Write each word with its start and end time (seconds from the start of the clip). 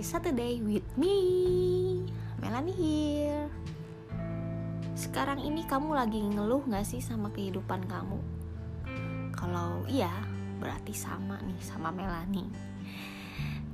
Saturday 0.00 0.64
with 0.64 0.86
me 0.96 1.16
Melanie 2.40 2.72
here 2.72 3.48
Sekarang 4.96 5.44
ini 5.44 5.68
kamu 5.68 5.92
lagi 5.92 6.24
ngeluh 6.24 6.64
gak 6.72 6.88
sih 6.88 7.04
sama 7.04 7.28
kehidupan 7.28 7.84
kamu? 7.84 8.16
Kalau 9.36 9.84
iya 9.84 10.08
berarti 10.56 10.96
sama 10.96 11.36
nih 11.44 11.60
sama 11.60 11.92
Melanie 11.92 12.48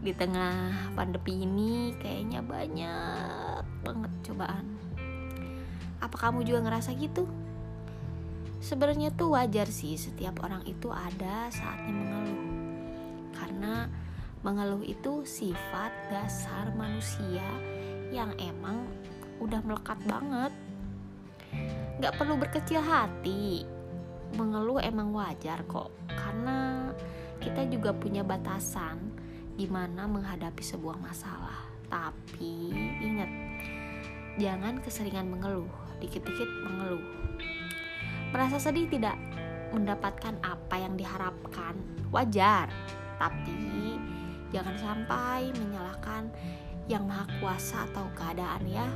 Di 0.02 0.10
tengah 0.14 0.90
pandemi 0.98 1.46
ini 1.46 1.94
kayaknya 1.98 2.42
banyak 2.42 3.62
banget 3.86 4.12
cobaan 4.26 4.66
Apa 6.02 6.16
kamu 6.30 6.42
juga 6.42 6.66
ngerasa 6.66 6.90
gitu? 6.98 7.30
Sebenarnya 8.58 9.14
tuh 9.14 9.38
wajar 9.38 9.70
sih 9.70 9.94
setiap 9.94 10.42
orang 10.42 10.66
itu 10.66 10.90
ada 10.90 11.46
saatnya 11.54 11.94
mengeluh 11.94 12.42
Karena 13.30 14.05
Mengeluh 14.46 14.86
itu 14.86 15.26
sifat 15.26 15.90
dasar 16.06 16.70
manusia 16.78 17.42
yang 18.14 18.30
emang 18.38 18.86
udah 19.42 19.58
melekat 19.66 19.98
banget. 20.06 20.54
Gak 21.98 22.14
perlu 22.14 22.38
berkecil 22.38 22.78
hati. 22.78 23.66
Mengeluh 24.38 24.78
emang 24.78 25.10
wajar 25.10 25.66
kok, 25.66 25.90
karena 26.06 26.94
kita 27.42 27.66
juga 27.66 27.90
punya 27.90 28.22
batasan 28.22 29.02
gimana 29.58 30.06
menghadapi 30.06 30.62
sebuah 30.62 30.94
masalah. 31.02 31.66
Tapi 31.90 32.70
ingat, 33.02 33.30
jangan 34.38 34.78
keseringan 34.78 35.26
mengeluh, 35.26 35.74
dikit-dikit 35.98 36.46
mengeluh. 36.62 37.02
Merasa 38.30 38.62
sedih 38.62 38.86
tidak 38.86 39.18
mendapatkan 39.74 40.38
apa 40.46 40.78
yang 40.78 40.94
diharapkan, 40.94 41.74
wajar. 42.14 42.70
Tapi 43.18 43.96
Jangan 44.54 44.76
sampai 44.78 45.50
menyalahkan 45.54 46.30
yang 46.86 47.06
maha 47.06 47.26
kuasa 47.42 47.86
atau 47.90 48.06
keadaan 48.14 48.62
ya. 48.70 48.88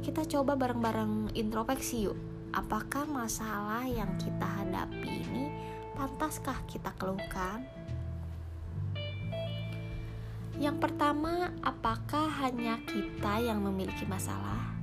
Kita 0.00 0.24
coba 0.24 0.56
bareng-bareng 0.56 1.36
introspeksi 1.36 2.08
yuk. 2.08 2.16
Apakah 2.56 3.04
masalah 3.04 3.84
yang 3.84 4.08
kita 4.16 4.48
hadapi 4.48 5.20
ini 5.28 5.52
pantaskah 5.92 6.56
kita 6.64 6.88
keluhkan? 6.96 7.68
Yang 10.58 10.90
pertama, 10.90 11.54
apakah 11.62 12.26
hanya 12.42 12.82
kita 12.88 13.38
yang 13.38 13.62
memiliki 13.62 14.02
masalah? 14.08 14.74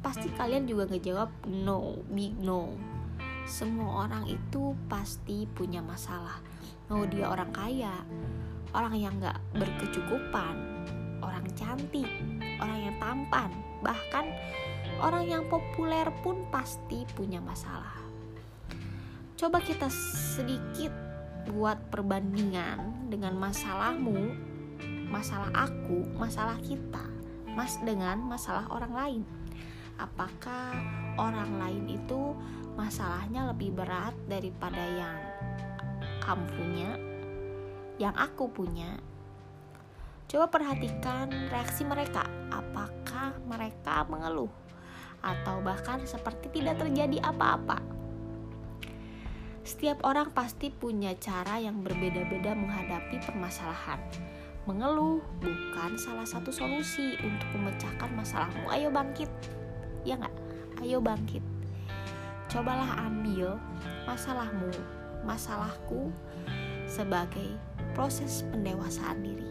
Pasti 0.00 0.32
kalian 0.32 0.64
juga 0.64 0.88
ngejawab 0.88 1.28
no, 1.50 2.00
big 2.08 2.38
no. 2.40 2.72
Semua 3.44 4.08
orang 4.08 4.24
itu 4.30 4.72
pasti 4.88 5.44
punya 5.44 5.84
masalah. 5.84 6.40
Mau 6.92 7.08
dia 7.08 7.32
orang 7.32 7.48
kaya, 7.48 7.96
orang 8.76 8.94
yang 9.00 9.16
gak 9.16 9.40
berkecukupan, 9.56 10.56
orang 11.24 11.48
cantik, 11.56 12.08
orang 12.60 12.78
yang 12.90 12.96
tampan, 13.00 13.50
bahkan 13.80 14.28
orang 15.00 15.24
yang 15.24 15.42
populer 15.48 16.04
pun 16.20 16.44
pasti 16.52 17.08
punya 17.16 17.40
masalah. 17.40 17.96
Coba 19.34 19.64
kita 19.64 19.88
sedikit 20.36 20.92
buat 21.48 21.80
perbandingan 21.88 23.08
dengan 23.08 23.36
masalahmu, 23.40 24.36
masalah 25.08 25.52
aku, 25.56 26.04
masalah 26.20 26.60
kita, 26.60 27.04
mas 27.56 27.80
dengan 27.80 28.20
masalah 28.20 28.68
orang 28.68 28.92
lain. 28.92 29.22
Apakah 29.96 30.74
orang 31.16 31.60
lain 31.60 31.84
itu 31.96 32.34
masalahnya 32.74 33.54
lebih 33.54 33.72
berat 33.72 34.12
daripada 34.26 34.82
yang 34.82 35.18
kamu 36.24 36.44
punya? 36.56 36.90
yang 37.98 38.14
aku 38.18 38.50
punya. 38.50 38.98
Coba 40.26 40.50
perhatikan 40.50 41.30
reaksi 41.52 41.86
mereka. 41.86 42.26
Apakah 42.50 43.38
mereka 43.46 44.02
mengeluh 44.10 44.50
atau 45.22 45.62
bahkan 45.62 46.02
seperti 46.04 46.50
tidak 46.50 46.82
terjadi 46.82 47.22
apa-apa? 47.22 47.78
Setiap 49.64 50.04
orang 50.04 50.28
pasti 50.34 50.68
punya 50.68 51.16
cara 51.16 51.56
yang 51.56 51.80
berbeda-beda 51.80 52.52
menghadapi 52.52 53.16
permasalahan. 53.24 53.96
Mengeluh 54.68 55.20
bukan 55.40 55.96
salah 55.96 56.24
satu 56.24 56.52
solusi 56.52 57.16
untuk 57.20 57.48
memecahkan 57.56 58.12
masalahmu. 58.12 58.68
Ayo 58.72 58.88
bangkit, 58.92 59.28
ya 60.04 60.20
nggak? 60.20 60.36
Ayo 60.84 61.00
bangkit. 61.00 61.40
Cobalah 62.48 63.08
ambil 63.08 63.56
masalahmu, 64.04 64.72
masalahku 65.24 66.12
sebagai 66.84 67.56
proses 67.96 68.44
pendewasaan 68.52 69.18
diri. 69.24 69.50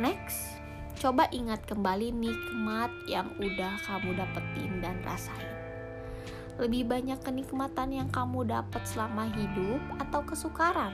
Next, 0.00 0.56
coba 0.96 1.28
ingat 1.28 1.64
kembali 1.68 2.08
nikmat 2.12 2.88
yang 3.04 3.28
udah 3.36 3.76
kamu 3.84 4.16
dapetin 4.16 4.80
dan 4.80 4.96
rasain. 5.04 5.54
Lebih 6.56 6.88
banyak 6.88 7.20
kenikmatan 7.24 7.88
yang 7.92 8.08
kamu 8.12 8.48
dapat 8.48 8.84
selama 8.84 9.28
hidup 9.32 9.80
atau 10.00 10.20
kesukaran? 10.24 10.92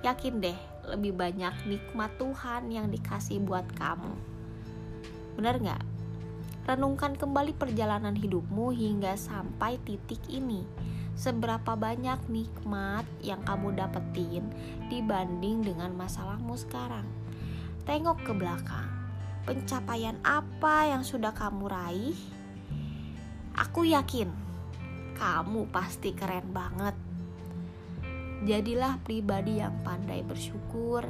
Yakin 0.00 0.40
deh, 0.40 0.56
lebih 0.88 1.12
banyak 1.12 1.52
nikmat 1.68 2.12
Tuhan 2.16 2.72
yang 2.72 2.88
dikasih 2.88 3.44
buat 3.44 3.64
kamu. 3.76 4.12
Bener 5.36 5.56
nggak? 5.60 5.99
Renungkan 6.70 7.18
kembali 7.18 7.58
perjalanan 7.58 8.14
hidupmu 8.14 8.70
hingga 8.70 9.18
sampai 9.18 9.82
titik 9.82 10.22
ini 10.30 10.62
seberapa 11.18 11.74
banyak 11.74 12.30
nikmat 12.30 13.02
yang 13.18 13.42
kamu 13.42 13.74
dapetin 13.74 14.46
dibanding 14.86 15.66
dengan 15.66 15.90
masalahmu 15.98 16.54
sekarang. 16.54 17.02
Tengok 17.90 18.22
ke 18.22 18.30
belakang, 18.30 18.86
pencapaian 19.50 20.14
apa 20.22 20.94
yang 20.94 21.02
sudah 21.02 21.34
kamu 21.34 21.66
raih? 21.66 22.18
Aku 23.58 23.82
yakin 23.82 24.30
kamu 25.18 25.66
pasti 25.74 26.14
keren 26.14 26.54
banget. 26.54 26.94
Jadilah 28.46 29.02
pribadi 29.02 29.58
yang 29.58 29.74
pandai 29.82 30.22
bersyukur. 30.22 31.02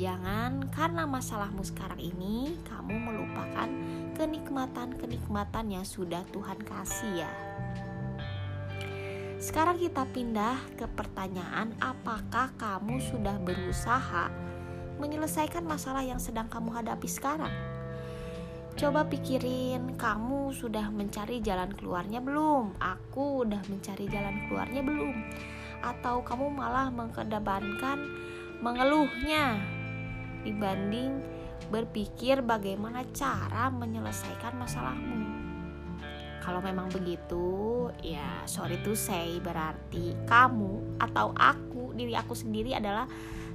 Jangan 0.00 0.72
karena 0.72 1.04
masalahmu 1.04 1.60
sekarang 1.60 2.00
ini 2.00 2.56
kamu 2.64 2.96
melupakan 2.96 3.68
kenikmatan-kenikmatan 4.16 5.76
yang 5.76 5.84
sudah 5.84 6.24
Tuhan 6.32 6.56
kasih 6.64 7.28
ya. 7.28 7.32
Sekarang 9.36 9.76
kita 9.76 10.08
pindah 10.08 10.56
ke 10.80 10.88
pertanyaan 10.96 11.76
apakah 11.84 12.48
kamu 12.56 12.96
sudah 13.12 13.36
berusaha 13.44 14.32
menyelesaikan 14.96 15.68
masalah 15.68 16.00
yang 16.00 16.16
sedang 16.16 16.48
kamu 16.48 16.80
hadapi 16.80 17.04
sekarang? 17.04 17.52
Coba 18.80 19.04
pikirin 19.04 20.00
kamu 20.00 20.56
sudah 20.56 20.88
mencari 20.88 21.44
jalan 21.44 21.76
keluarnya 21.76 22.24
belum? 22.24 22.72
Aku 22.80 23.44
udah 23.44 23.60
mencari 23.68 24.08
jalan 24.08 24.48
keluarnya 24.48 24.80
belum? 24.80 25.12
Atau 25.84 26.24
kamu 26.24 26.56
malah 26.56 26.88
mengedepankan 26.88 28.00
mengeluhnya 28.64 29.79
dibanding 30.42 31.20
berpikir 31.68 32.42
bagaimana 32.42 33.06
cara 33.12 33.68
menyelesaikan 33.70 34.56
masalahmu? 34.58 35.22
Kalau 36.40 36.64
memang 36.64 36.88
begitu, 36.88 37.88
ya 38.00 38.42
sorry 38.48 38.80
to 38.80 38.96
say 38.96 39.36
berarti 39.44 40.16
kamu 40.24 40.96
atau 40.96 41.36
aku, 41.36 41.92
diri 41.92 42.16
aku 42.16 42.32
sendiri 42.32 42.72
adalah 42.72 43.04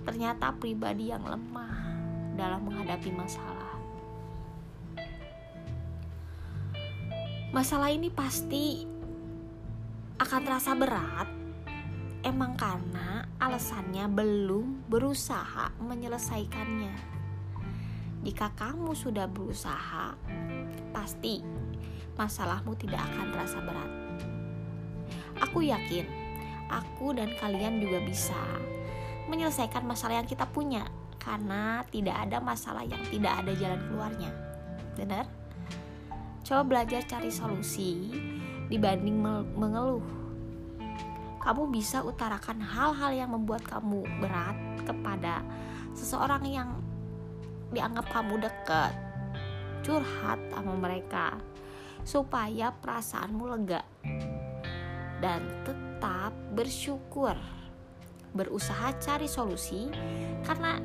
ternyata 0.06 0.54
pribadi 0.54 1.10
yang 1.10 1.26
lemah 1.26 1.76
dalam 2.38 2.62
menghadapi 2.62 3.10
masalah. 3.10 3.74
Masalah 7.50 7.90
ini 7.90 8.14
pasti 8.14 8.86
akan 10.22 10.42
terasa 10.46 10.72
berat 10.78 11.35
emang 12.26 12.58
karena 12.58 13.30
alasannya 13.38 14.10
belum 14.10 14.90
berusaha 14.90 15.78
menyelesaikannya. 15.78 17.14
Jika 18.26 18.50
kamu 18.58 18.98
sudah 18.98 19.30
berusaha, 19.30 20.18
pasti 20.90 21.46
masalahmu 22.18 22.74
tidak 22.82 23.06
akan 23.14 23.30
terasa 23.30 23.62
berat. 23.62 23.92
Aku 25.46 25.62
yakin, 25.62 26.10
aku 26.74 27.14
dan 27.14 27.30
kalian 27.38 27.78
juga 27.78 28.02
bisa 28.02 28.42
menyelesaikan 29.30 29.86
masalah 29.86 30.18
yang 30.18 30.26
kita 30.26 30.50
punya 30.50 30.90
karena 31.22 31.86
tidak 31.94 32.18
ada 32.26 32.42
masalah 32.42 32.82
yang 32.82 33.02
tidak 33.14 33.46
ada 33.46 33.54
jalan 33.54 33.82
keluarnya. 33.86 34.32
Benar? 34.98 35.30
Coba 36.42 36.62
belajar 36.66 37.06
cari 37.06 37.30
solusi 37.30 38.10
dibanding 38.74 39.22
mengeluh. 39.54 40.25
Kamu 41.46 41.70
bisa 41.70 42.02
utarakan 42.02 42.58
hal-hal 42.58 43.14
yang 43.14 43.30
membuat 43.30 43.62
kamu 43.70 44.02
berat 44.18 44.58
kepada 44.82 45.46
seseorang 45.94 46.42
yang 46.50 46.74
dianggap 47.70 48.10
kamu 48.10 48.42
dekat. 48.42 48.90
Curhat 49.86 50.42
sama 50.50 50.74
mereka 50.74 51.38
supaya 52.02 52.74
perasaanmu 52.74 53.46
lega 53.46 53.86
dan 55.22 55.46
tetap 55.62 56.34
bersyukur. 56.58 57.38
berusaha 58.36 58.92
cari 59.00 59.32
solusi 59.32 59.88
karena 60.44 60.76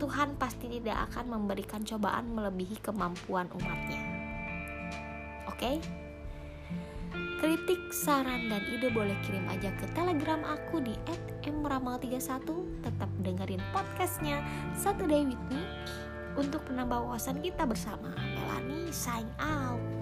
Tuhan 0.00 0.40
pasti 0.40 0.72
tidak 0.72 1.12
akan 1.12 1.36
memberikan 1.36 1.84
cobaan 1.84 2.32
melebihi 2.32 2.80
kemampuan 2.80 3.44
umatnya. 3.52 4.00
Oke? 5.52 5.60
Okay? 5.60 5.76
Kritik, 7.42 7.90
saran, 7.90 8.46
dan 8.46 8.62
ide 8.70 8.86
boleh 8.86 9.18
kirim 9.26 9.42
aja 9.50 9.74
ke 9.74 9.90
telegram 9.98 10.46
aku 10.46 10.78
di 10.78 10.94
@mramal31. 11.42 12.46
Tetap 12.86 13.10
dengerin 13.26 13.58
podcastnya 13.74 14.46
Satu 14.78 15.10
Day 15.10 15.26
With 15.26 15.42
Me 15.50 15.58
untuk 16.38 16.62
menambah 16.70 17.02
wawasan 17.02 17.42
kita 17.42 17.66
bersama. 17.66 18.14
Melanie 18.14 18.94
sign 18.94 19.26
out. 19.42 20.01